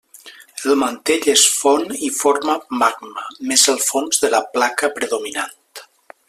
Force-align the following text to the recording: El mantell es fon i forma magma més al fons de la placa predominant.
El 0.69 0.77
mantell 0.83 1.27
es 1.33 1.43
fon 1.57 1.85
i 2.07 2.09
forma 2.21 2.55
magma 2.79 3.27
més 3.51 3.67
al 3.75 3.79
fons 3.89 4.25
de 4.25 4.33
la 4.37 4.41
placa 4.57 4.91
predominant. 4.97 5.55